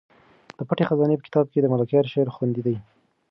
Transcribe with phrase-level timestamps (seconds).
[0.57, 2.75] د پټې خزانې په کتاب کې د ملکیار شعر خوندي دی.